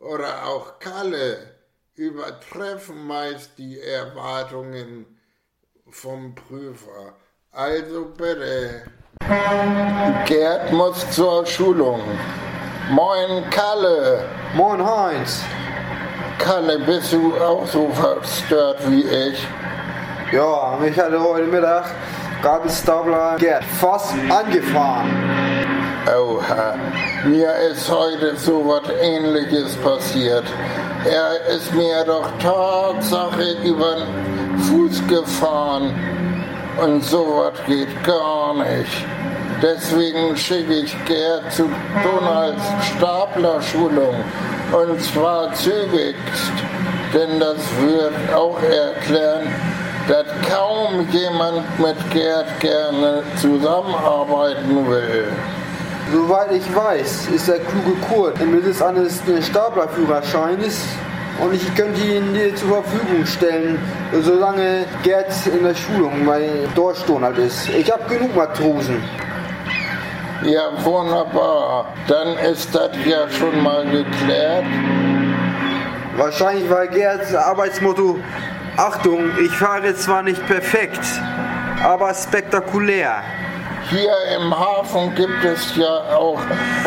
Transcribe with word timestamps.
oder 0.00 0.46
auch 0.46 0.78
Kalle 0.78 1.36
übertreffen 1.94 3.06
meist 3.06 3.58
die 3.58 3.80
Erwartungen 3.80 5.06
vom 5.90 6.34
Prüfer. 6.34 7.14
Also 7.52 8.06
bitte. 8.16 8.82
Gerd 10.26 10.72
muss 10.72 11.10
zur 11.10 11.44
Schulung. 11.46 12.00
Moin 12.90 13.48
Kalle. 13.50 14.24
Moin 14.54 14.84
Heinz. 14.84 15.42
Kalle, 16.38 16.78
bist 16.80 17.12
du 17.12 17.36
auch 17.36 17.66
so 17.66 17.88
verstört 17.90 18.78
wie 18.88 19.02
ich? 19.02 19.46
Ja, 20.32 20.78
mich 20.80 20.98
hatte 20.98 21.20
heute 21.20 21.46
Mittag 21.46 21.90
Gabelstapler 22.42 23.36
Gerd 23.38 23.64
fast 23.64 24.14
angefahren. 24.30 25.39
Oha, 26.06 26.76
mir 27.24 27.54
ist 27.70 27.90
heute 27.90 28.34
so 28.36 28.64
was 28.66 28.88
ähnliches 29.02 29.76
passiert. 29.76 30.44
Er 31.04 31.54
ist 31.54 31.74
mir 31.74 32.02
doch 32.04 32.26
Tatsache 32.38 33.56
über 33.62 33.96
den 33.96 34.58
Fuß 34.60 35.06
gefahren 35.08 35.94
und 36.82 37.04
sowas 37.04 37.52
geht 37.66 38.02
gar 38.04 38.54
nicht. 38.54 39.04
Deswegen 39.62 40.34
schicke 40.36 40.72
ich 40.72 40.96
Gerd 41.04 41.52
zu 41.52 41.68
Donalds 42.02 42.62
Staplerschulung 42.96 44.24
und 44.72 45.02
zwar 45.02 45.52
zügigst, 45.52 46.54
denn 47.12 47.38
das 47.38 47.58
wird 47.82 48.34
auch 48.34 48.58
erklären, 48.62 49.52
dass 50.08 50.26
kaum 50.48 51.06
jemand 51.12 51.78
mit 51.78 52.10
Gerd 52.10 52.58
gerne 52.58 53.22
zusammenarbeiten 53.38 54.88
will. 54.88 55.28
Soweit 56.12 56.50
ich 56.52 56.74
weiß, 56.74 57.28
ist 57.28 57.46
der 57.46 57.60
kluge 57.60 57.96
Kurt 58.08 58.44
mittels 58.44 58.82
eines 58.82 59.22
Staplerführerscheines 59.42 60.84
und 61.40 61.54
ich 61.54 61.74
könnte 61.76 62.00
ihn 62.00 62.34
dir 62.34 62.54
zur 62.56 62.82
Verfügung 62.82 63.24
stellen, 63.24 63.78
solange 64.20 64.86
Gerd 65.04 65.32
in 65.46 65.62
der 65.62 65.74
Schulung 65.74 66.26
bei 66.26 66.48
Dorfstonert 66.74 67.38
ist. 67.38 67.68
Ich 67.68 67.90
habe 67.92 68.02
genug 68.12 68.34
Matrosen. 68.34 69.00
Ja, 70.42 70.84
wunderbar. 70.84 71.92
Dann 72.08 72.36
ist 72.38 72.74
das 72.74 72.90
ja 73.04 73.28
schon 73.30 73.62
mal 73.62 73.84
geklärt. 73.84 74.64
Wahrscheinlich 76.16 76.68
war 76.68 76.86
Gerds 76.88 77.34
Arbeitsmotto, 77.34 78.18
Achtung, 78.76 79.30
ich 79.38 79.52
fahre 79.52 79.94
zwar 79.94 80.22
nicht 80.22 80.44
perfekt, 80.46 81.00
aber 81.84 82.12
spektakulär. 82.14 83.22
Hier 83.90 84.14
im 84.36 84.56
Hafen 84.56 85.14
gibt 85.16 85.44
es 85.44 85.74
ja 85.76 86.16
auch 86.16 86.38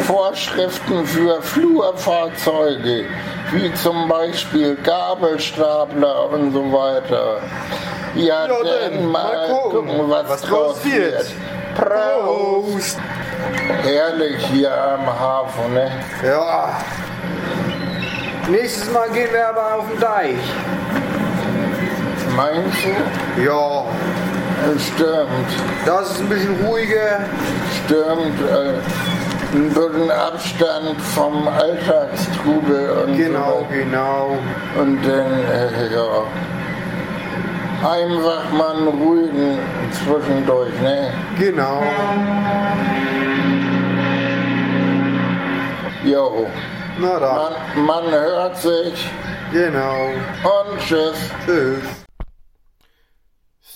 Vorschriften 0.08 1.06
für 1.06 1.42
Flurfahrzeuge, 1.42 3.06
wie 3.52 3.74
zum 3.74 4.08
Beispiel 4.08 4.76
Gabelstapler 4.78 6.30
und 6.30 6.54
so 6.54 6.72
weiter. 6.72 7.42
Ja, 8.16 8.48
Ja, 8.48 8.54
dann, 8.64 9.12
mal 9.12 9.48
gucken, 9.50 9.88
gucken, 9.90 10.10
was, 10.10 10.30
was 10.30 10.42
draus 10.44 10.82
draus 10.82 10.86
wird. 10.86 11.14
wird. 11.14 11.32
Prost! 11.76 13.00
Herrlich 13.84 14.46
hier 14.46 14.72
am 14.72 15.06
Hafen, 15.08 15.74
ne? 15.74 15.92
Ja. 16.24 16.78
Nächstes 18.48 18.90
Mal 18.92 19.10
gehen 19.10 19.30
wir 19.32 19.50
aber 19.50 19.76
auf 19.76 19.90
den 19.90 20.00
Deich. 20.00 20.36
Meinst 22.36 22.78
du? 22.86 23.42
Ja, 23.44 23.84
Stimmt, 24.80 25.50
das 25.86 26.12
ist 26.12 26.22
ein 26.22 26.30
bisschen 26.30 26.66
ruhiger. 26.66 27.20
stimmt. 27.86 28.40
Äh, 28.50 28.74
ein 29.56 29.70
bisschen 29.70 30.10
Abstand 30.10 31.00
vom 31.14 31.48
Alltagstrubel 31.48 32.90
und 33.06 33.18
Genau, 33.18 33.60
so. 33.60 33.76
genau. 33.76 34.38
Und 34.80 35.00
dann, 35.04 35.32
äh, 35.52 35.94
ja. 35.94 36.24
Einfach 37.88 38.50
mal 38.52 38.76
einen 38.78 38.88
ruhigen 38.88 39.60
zwischendurch, 39.92 40.74
ne? 40.82 41.12
Genau. 41.38 41.84
Jo. 46.06 46.48
Na 47.00 47.20
dann. 47.20 47.86
Man, 47.86 48.04
man 48.04 48.12
hört 48.12 48.58
sich 48.58 49.12
Genau. 49.52 50.08
und 50.44 50.80
tschüss. 50.80 51.30
Tschüss. 51.46 52.03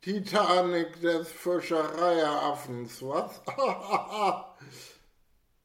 Titanic 0.00 1.00
des 1.00 1.28
Fischereiaffens, 1.28 3.02
was? 3.02 3.40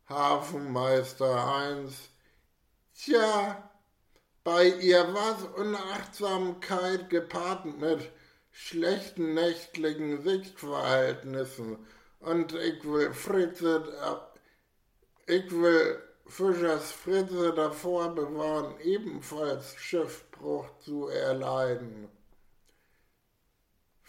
Hafenmeister 0.09 1.45
Heinz, 1.45 2.09
tja, 2.95 3.69
bei 4.43 4.65
ihr 4.65 5.13
was 5.13 5.43
Unachtsamkeit 5.55 7.09
gepaart 7.11 7.65
mit 7.65 8.11
schlechten 8.51 9.35
nächtlichen 9.35 10.21
Sichtverhältnissen 10.23 11.85
und 12.19 12.53
ich 12.53 12.83
will 12.83 13.13
Fritze, 13.13 13.83
ich 15.27 15.51
will 15.51 16.01
Fischers 16.25 16.91
Fritze 16.91 17.53
davor 17.53 18.15
bewahren, 18.15 18.79
ebenfalls 18.81 19.75
Schiffbruch 19.75 20.65
zu 20.79 21.07
erleiden. 21.07 22.09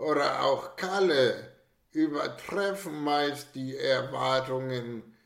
oder 0.00 0.42
auch 0.42 0.76
Kalle 0.76 1.52
übertreffen 1.92 3.02
meist 3.02 3.54
die 3.54 3.76
Erwartungen 3.76 5.16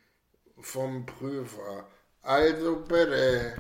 vom 0.60 1.06
Prüfer. 1.06 1.86
Also 2.22 2.76
bitte. 2.76 3.54